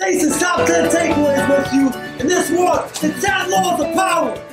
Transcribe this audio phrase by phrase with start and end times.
[0.00, 1.88] Ace's top 10 takeaways with you
[2.20, 4.44] in this war, the 10 laws of power.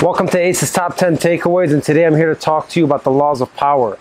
[0.00, 3.02] Welcome to ACE's Top 10 Takeaways, and today I'm here to talk to you about
[3.02, 3.98] the laws of power.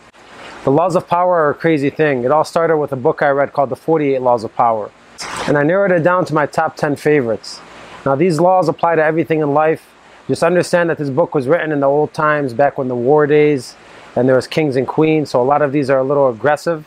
[0.65, 2.25] The laws of power are a crazy thing.
[2.25, 4.91] It all started with a book I read called The 48 Laws of Power,
[5.47, 7.59] and I narrowed it down to my top 10 favorites.
[8.05, 9.91] Now, these laws apply to everything in life.
[10.27, 13.25] Just understand that this book was written in the old times, back when the war
[13.25, 13.75] days,
[14.15, 16.85] and there was kings and queens, so a lot of these are a little aggressive.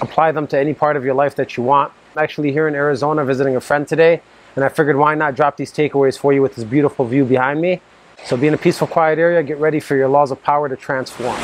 [0.00, 1.92] Apply them to any part of your life that you want.
[2.14, 4.20] I'm actually here in Arizona visiting a friend today,
[4.56, 7.60] and I figured why not drop these takeaways for you with this beautiful view behind
[7.60, 7.80] me.
[8.24, 10.76] So be in a peaceful, quiet area, get ready for your laws of power to
[10.76, 11.36] transform.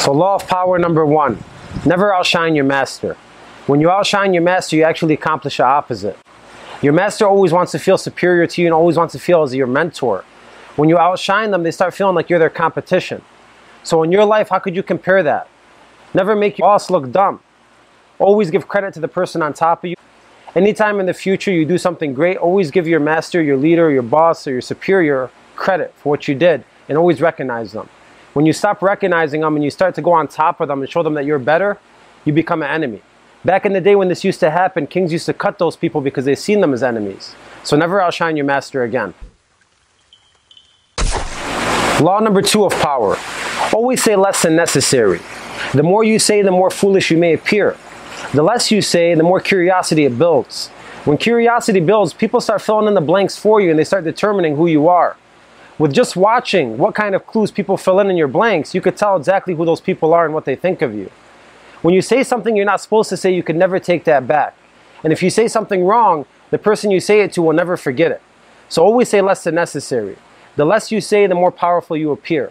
[0.00, 1.42] So law of power number one,
[1.84, 3.16] never outshine your master.
[3.66, 6.16] When you outshine your master, you actually accomplish the opposite.
[6.80, 9.54] Your master always wants to feel superior to you and always wants to feel as
[9.54, 10.24] your mentor.
[10.76, 13.20] When you outshine them, they start feeling like you're their competition.
[13.82, 15.48] So in your life, how could you compare that?
[16.14, 17.40] Never make your boss look dumb.
[18.18, 19.96] Always give credit to the person on top of you.
[20.54, 24.02] Anytime in the future you do something great, always give your master, your leader, your
[24.02, 27.88] boss, or your superior credit for what you did and always recognize them.
[28.32, 30.90] When you stop recognizing them and you start to go on top of them and
[30.90, 31.78] show them that you're better,
[32.24, 33.02] you become an enemy.
[33.44, 36.00] Back in the day when this used to happen, kings used to cut those people
[36.00, 37.34] because they seen them as enemies.
[37.62, 39.14] So never outshine your master again.
[42.00, 43.16] Law number two of power.
[43.72, 45.20] Always say less than necessary.
[45.74, 47.76] The more you say, the more foolish you may appear.
[48.32, 50.68] The less you say, the more curiosity it builds.
[51.04, 54.54] When curiosity builds, people start filling in the blanks for you and they start determining
[54.54, 55.16] who you are.
[55.76, 58.96] With just watching what kind of clues people fill in in your blanks, you could
[58.96, 61.10] tell exactly who those people are and what they think of you.
[61.82, 64.56] When you say something you're not supposed to say, you can never take that back.
[65.02, 68.12] And if you say something wrong, the person you say it to will never forget
[68.12, 68.22] it.
[68.68, 70.16] So always say less than necessary.
[70.58, 72.50] The less you say, the more powerful you appear.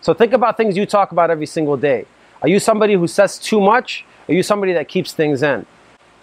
[0.00, 2.06] So think about things you talk about every single day.
[2.40, 4.04] Are you somebody who says too much?
[4.28, 5.66] Are you somebody that keeps things in?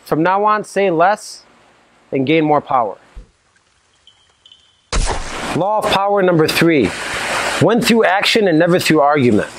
[0.05, 1.43] From now on, say less
[2.13, 2.97] and gain more power.
[5.57, 6.89] Law of power number three
[7.61, 9.49] win through action and never through argument.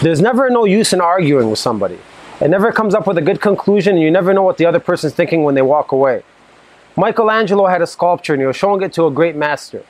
[0.00, 1.98] There's never no use in arguing with somebody.
[2.40, 4.80] It never comes up with a good conclusion, and you never know what the other
[4.80, 6.22] person's thinking when they walk away.
[6.96, 9.84] Michelangelo had a sculpture and he was showing it to a great master.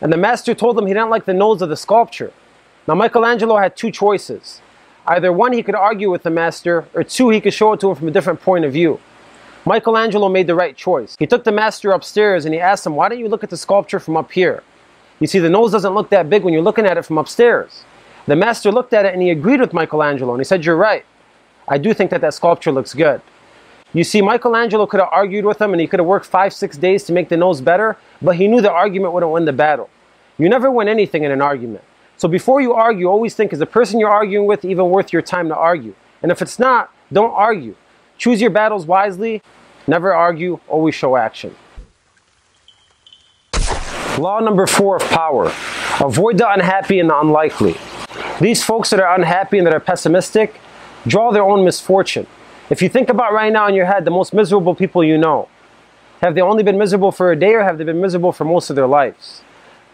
[0.00, 2.32] And the master told him he didn't like the nose of the sculpture.
[2.88, 4.60] Now, Michelangelo had two choices.
[5.06, 7.90] Either one, he could argue with the master, or two, he could show it to
[7.90, 9.00] him from a different point of view.
[9.66, 11.16] Michelangelo made the right choice.
[11.18, 13.56] He took the master upstairs and he asked him, Why don't you look at the
[13.56, 14.62] sculpture from up here?
[15.18, 17.84] You see, the nose doesn't look that big when you're looking at it from upstairs.
[18.26, 21.04] The master looked at it and he agreed with Michelangelo and he said, You're right.
[21.68, 23.20] I do think that that sculpture looks good.
[23.92, 26.76] You see, Michelangelo could have argued with him and he could have worked five, six
[26.76, 29.90] days to make the nose better, but he knew the argument wouldn't win the battle.
[30.38, 31.82] You never win anything in an argument.
[32.16, 35.22] So before you argue, always think, is the person you're arguing with even worth your
[35.22, 35.94] time to argue?
[36.22, 37.74] And if it's not, don't argue.
[38.18, 39.42] Choose your battles wisely.
[39.86, 41.56] Never argue, always show action.
[44.18, 45.52] Law number four of power
[46.00, 47.76] avoid the unhappy and the unlikely.
[48.40, 50.60] These folks that are unhappy and that are pessimistic
[51.06, 52.26] draw their own misfortune.
[52.70, 55.48] If you think about right now in your head the most miserable people you know,
[56.20, 58.70] have they only been miserable for a day or have they been miserable for most
[58.70, 59.42] of their lives?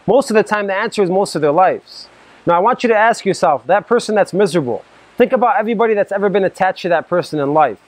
[0.05, 2.07] Most of the time, the answer is most of their lives.
[2.45, 4.85] Now, I want you to ask yourself that person that's miserable,
[5.17, 7.79] think about everybody that's ever been attached to that person in life.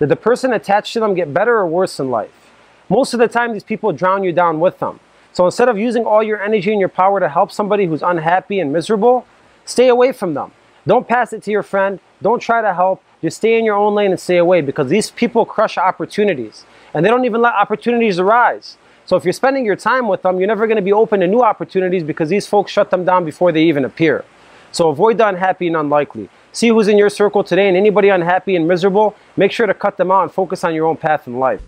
[0.00, 2.50] Did the person attached to them get better or worse in life?
[2.88, 4.98] Most of the time, these people drown you down with them.
[5.32, 8.58] So instead of using all your energy and your power to help somebody who's unhappy
[8.58, 9.24] and miserable,
[9.64, 10.50] stay away from them.
[10.86, 11.98] Don't pass it to your friend.
[12.22, 13.02] Don't try to help.
[13.20, 16.64] Just stay in your own lane and stay away because these people crush opportunities
[16.94, 18.76] and they don't even let opportunities arise.
[19.04, 21.26] So if you're spending your time with them, you're never going to be open to
[21.26, 24.24] new opportunities because these folks shut them down before they even appear.
[24.72, 26.28] So avoid the unhappy and unlikely.
[26.52, 29.96] See who's in your circle today and anybody unhappy and miserable, make sure to cut
[29.96, 31.62] them out and focus on your own path in life.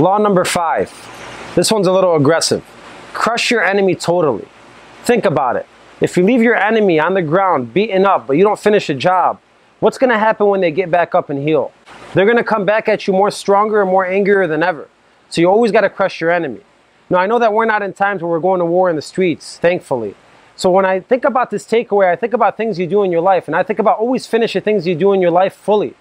[0.00, 0.90] Law number five.
[1.54, 2.64] This one's a little aggressive.
[3.12, 4.48] Crush your enemy totally.
[5.04, 5.66] Think about it.
[6.02, 8.94] If you leave your enemy on the ground, beaten up, but you don't finish a
[8.94, 9.38] job,
[9.78, 11.70] what's going to happen when they get back up and heal?
[12.12, 14.88] They're going to come back at you more stronger and more angrier than ever.
[15.28, 16.62] So you always got to crush your enemy.
[17.08, 19.02] Now, I know that we're not in times where we're going to war in the
[19.02, 20.16] streets, thankfully.
[20.56, 23.20] So when I think about this takeaway, I think about things you do in your
[23.20, 25.94] life, and I think about always finish the things you do in your life fully.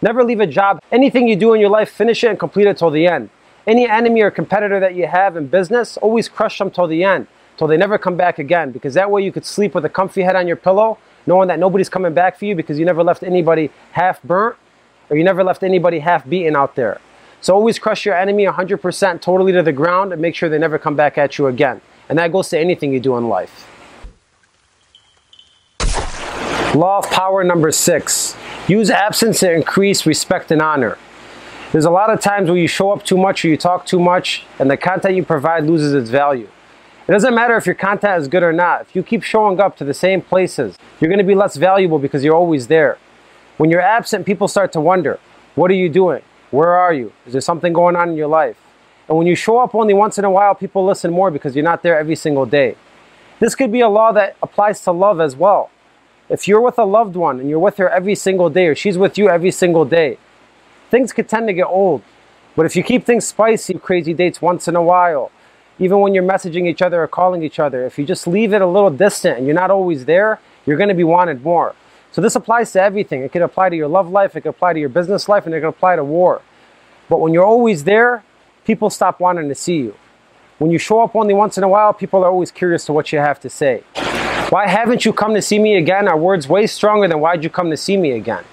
[0.00, 0.80] Never leave a job.
[0.90, 3.28] Anything you do in your life, finish it and complete it till the end.
[3.66, 7.26] Any enemy or competitor that you have in business, always crush them till the end,
[7.56, 8.70] till they never come back again.
[8.70, 11.58] Because that way you could sleep with a comfy head on your pillow, knowing that
[11.58, 14.56] nobody's coming back for you because you never left anybody half burnt
[15.10, 17.00] or you never left anybody half beaten out there.
[17.40, 20.78] So always crush your enemy 100% totally to the ground and make sure they never
[20.78, 21.80] come back at you again.
[22.08, 23.68] And that goes to anything you do in life.
[26.74, 28.36] Law of power number six
[28.68, 30.96] use absence to increase respect and honor.
[31.72, 33.98] There's a lot of times where you show up too much or you talk too
[33.98, 36.48] much, and the content you provide loses its value.
[37.08, 38.82] It doesn't matter if your content is good or not.
[38.82, 41.98] If you keep showing up to the same places, you're going to be less valuable
[41.98, 42.96] because you're always there.
[43.56, 45.18] When you're absent, people start to wonder
[45.56, 46.22] what are you doing?
[46.52, 47.12] Where are you?
[47.26, 48.56] Is there something going on in your life?
[49.08, 51.64] And when you show up only once in a while, people listen more because you're
[51.64, 52.76] not there every single day.
[53.40, 55.70] This could be a law that applies to love as well.
[56.28, 58.96] If you're with a loved one and you're with her every single day, or she's
[58.96, 60.18] with you every single day,
[60.90, 62.02] things could tend to get old.
[62.54, 65.32] But if you keep things spicy, crazy dates once in a while,
[65.82, 68.62] even when you're messaging each other or calling each other, if you just leave it
[68.62, 71.74] a little distant and you're not always there, you're going to be wanted more.
[72.12, 73.22] So this applies to everything.
[73.22, 75.54] It could apply to your love life, it could apply to your business life, and
[75.54, 76.40] it could apply to war.
[77.08, 78.22] But when you're always there,
[78.64, 79.96] people stop wanting to see you.
[80.58, 83.12] When you show up only once in a while, people are always curious to what
[83.12, 83.82] you have to say.
[84.50, 86.06] Why haven't you come to see me again?
[86.06, 88.44] Are words way stronger than why'd you come to see me again?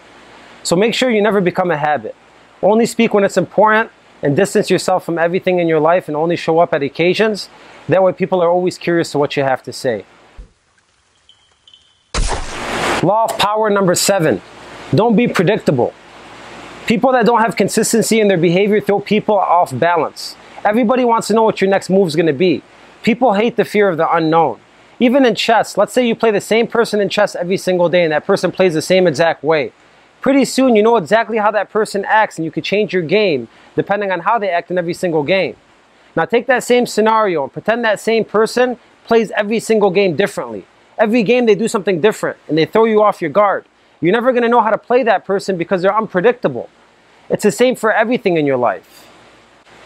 [0.64, 2.16] So make sure you never become a habit.
[2.64, 6.36] Only speak when it's important and distance yourself from everything in your life and only
[6.36, 7.50] show up at occasions.
[7.88, 10.06] That way people are always curious to what you have to say.
[13.02, 14.42] Law of power number seven.
[14.94, 15.94] Don't be predictable.
[16.86, 20.36] People that don't have consistency in their behavior throw people off balance.
[20.66, 22.62] Everybody wants to know what your next move is going to be.
[23.04, 24.60] People hate the fear of the unknown.
[25.00, 28.04] Even in chess, let's say you play the same person in chess every single day
[28.04, 29.72] and that person plays the same exact way.
[30.22, 33.48] Pretty soon you know exactly how that person acts and you can change your game
[33.76, 35.56] depending on how they act in every single game.
[36.16, 40.66] Now take that same scenario and pretend that same person plays every single game differently.
[40.98, 43.66] Every game they do something different and they throw you off your guard.
[44.02, 46.70] You're never going to know how to play that person because they're unpredictable.
[47.30, 49.08] It's the same for everything in your life.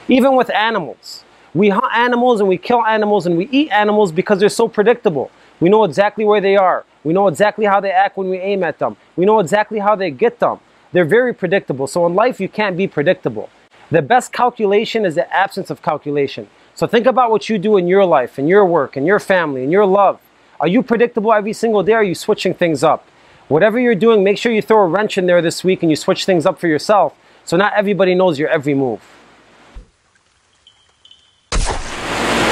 [0.07, 1.23] Even with animals.
[1.53, 5.29] We hunt animals and we kill animals and we eat animals because they're so predictable.
[5.59, 6.85] We know exactly where they are.
[7.03, 8.97] We know exactly how they act when we aim at them.
[9.15, 10.59] We know exactly how they get them.
[10.91, 11.87] They're very predictable.
[11.87, 13.49] So in life, you can't be predictable.
[13.91, 16.47] The best calculation is the absence of calculation.
[16.75, 19.63] So think about what you do in your life, in your work, in your family,
[19.63, 20.19] in your love.
[20.59, 21.93] Are you predictable every single day?
[21.93, 23.07] Or are you switching things up?
[23.47, 25.95] Whatever you're doing, make sure you throw a wrench in there this week and you
[25.95, 27.13] switch things up for yourself
[27.45, 29.01] so not everybody knows your every move.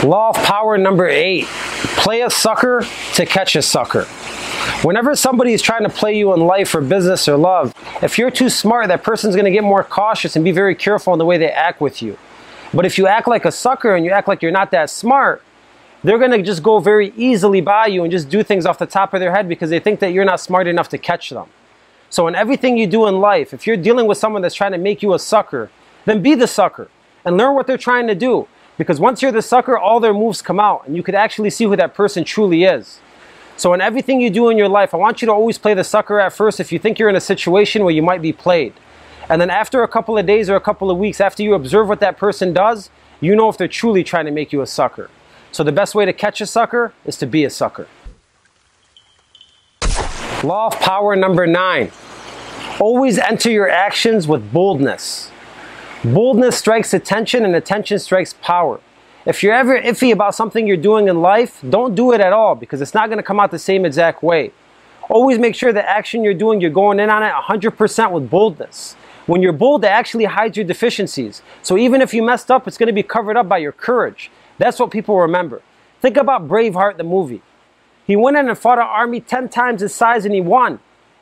[0.03, 2.83] Law of power number eight play a sucker
[3.13, 4.07] to catch a sucker.
[4.83, 8.31] Whenever somebody is trying to play you in life or business or love, if you're
[8.31, 11.25] too smart, that person's going to get more cautious and be very careful in the
[11.25, 12.17] way they act with you.
[12.73, 15.43] But if you act like a sucker and you act like you're not that smart,
[16.03, 18.85] they're going to just go very easily by you and just do things off the
[18.85, 21.47] top of their head because they think that you're not smart enough to catch them.
[22.09, 24.77] So in everything you do in life, if you're dealing with someone that's trying to
[24.77, 25.69] make you a sucker,
[26.05, 26.89] then be the sucker
[27.23, 28.47] and learn what they're trying to do.
[28.77, 31.65] Because once you're the sucker, all their moves come out and you could actually see
[31.65, 32.99] who that person truly is.
[33.61, 35.83] So in everything you do in your life, I want you to always play the
[35.83, 38.73] sucker at first if you think you're in a situation where you might be played.
[39.29, 41.87] And then after a couple of days or a couple of weeks, after you observe
[41.87, 45.11] what that person does, you know if they're truly trying to make you a sucker.
[45.51, 47.87] So the best way to catch a sucker is to be a sucker.
[50.43, 51.91] Law of power number nine.
[52.79, 55.29] Always enter your actions with boldness.
[56.03, 58.79] Boldness strikes attention and attention strikes power.
[59.23, 62.55] If you're ever iffy about something you're doing in life, don't do it at all
[62.55, 64.51] because it's not going to come out the same exact way.
[65.11, 68.95] Always make sure the action you're doing, you're going in on it 100% with boldness.
[69.27, 71.43] When you're bold, it actually hides your deficiencies.
[71.61, 74.31] So even if you messed up, it's going to be covered up by your courage.
[74.57, 75.61] That's what people remember.
[76.01, 77.43] Think about Braveheart, the movie.
[78.07, 80.79] He went in and fought an army 10 times his size and he won.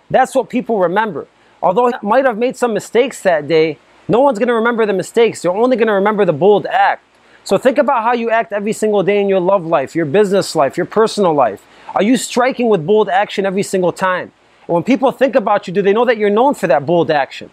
[0.10, 1.28] That's what people remember.
[1.62, 3.78] Although he might have made some mistakes that day,
[4.08, 5.42] no one's going to remember the mistakes.
[5.42, 7.04] They're only going to remember the bold act.
[7.44, 10.56] So think about how you act every single day in your love life, your business
[10.56, 11.66] life, your personal life.
[11.96, 14.32] Are you striking with bold action every single time?
[14.68, 17.50] When people think about you, do they know that you're known for that bold action?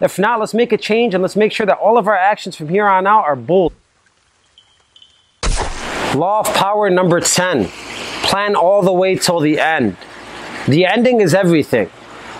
[0.00, 2.56] If not, let's make a change and let's make sure that all of our actions
[2.56, 3.72] from here on out are bold.
[6.14, 7.66] Law of power number 10
[8.24, 9.96] plan all the way till the end.
[10.66, 11.90] The ending is everything.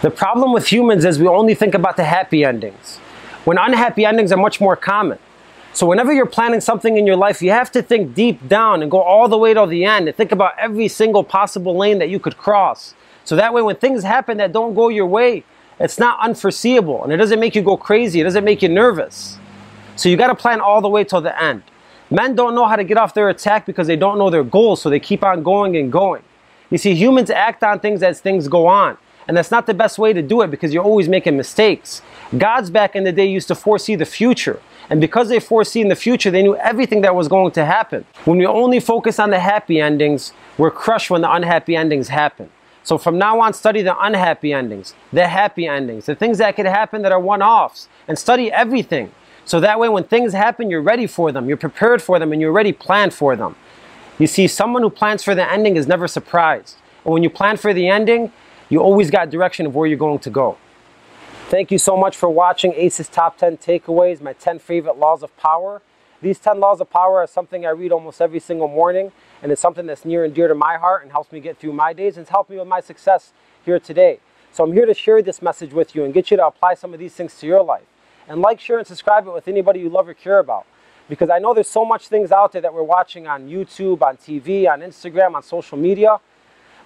[0.02, 2.98] The problem with humans is we only think about the happy endings,
[3.44, 5.18] when unhappy endings are much more common.
[5.72, 8.90] So whenever you're planning something in your life, you have to think deep down and
[8.90, 12.10] go all the way to the end and think about every single possible lane that
[12.10, 12.94] you could cross.
[13.24, 15.44] So that way when things happen that don't go your way,
[15.78, 19.38] it's not unforeseeable and it doesn't make you go crazy, it doesn't make you nervous.
[19.96, 21.62] So you got to plan all the way till the end.
[22.10, 24.82] Men don't know how to get off their attack because they don't know their goals,
[24.82, 26.22] so they keep on going and going.
[26.70, 28.98] You see, humans act on things as things go on.
[29.28, 32.02] And that's not the best way to do it because you're always making mistakes.
[32.36, 34.60] Gods back in the day used to foresee the future.
[34.90, 38.04] And because they foresee in the future, they knew everything that was going to happen.
[38.24, 42.50] When we only focus on the happy endings, we're crushed when the unhappy endings happen.
[42.82, 46.66] So from now on, study the unhappy endings, the happy endings, the things that could
[46.66, 49.12] happen that are one offs, and study everything.
[49.44, 52.40] So that way, when things happen, you're ready for them, you're prepared for them, and
[52.40, 53.54] you're already planned for them.
[54.18, 56.76] You see, someone who plans for the ending is never surprised.
[57.04, 58.32] And when you plan for the ending,
[58.68, 60.56] you always got direction of where you're going to go.
[61.50, 65.36] Thank you so much for watching ACE's Top 10 Takeaways, my 10 favorite laws of
[65.36, 65.82] power.
[66.22, 69.10] These 10 laws of power are something I read almost every single morning,
[69.42, 71.72] and it's something that's near and dear to my heart and helps me get through
[71.72, 73.32] my days and it's helped me with my success
[73.64, 74.20] here today.
[74.52, 76.94] So I'm here to share this message with you and get you to apply some
[76.94, 77.86] of these things to your life.
[78.28, 80.66] And like, share, and subscribe it with anybody you love or care about.
[81.08, 84.18] Because I know there's so much things out there that we're watching on YouTube, on
[84.18, 86.20] TV, on Instagram, on social media.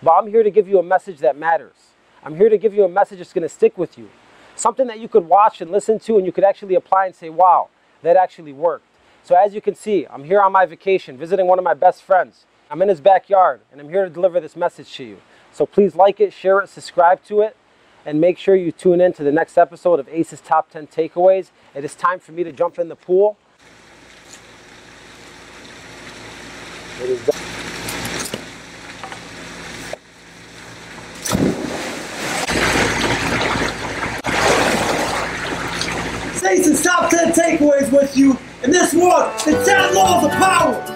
[0.03, 1.77] But I'm here to give you a message that matters.
[2.23, 4.09] I'm here to give you a message that's going to stick with you.
[4.57, 7.29] Something that you could watch and listen to and you could actually apply and say,
[7.29, 7.69] wow,
[8.03, 8.87] that actually worked.
[9.23, 12.03] So as you can see, I'm here on my vacation visiting one of my best
[12.03, 12.45] friends.
[12.71, 15.19] I'm in his backyard and I'm here to deliver this message to you.
[15.53, 17.57] So please like it, share it, subscribe to it,
[18.07, 21.51] and make sure you tune in to the next episode of ACE's Top 10 Takeaways.
[21.75, 23.39] It is time for me to jump in the pool.
[27.01, 27.34] It is
[36.55, 36.61] done.
[36.61, 38.39] Ace's top 10 takeaways with you.
[38.63, 40.94] And this one, the 10 laws of power.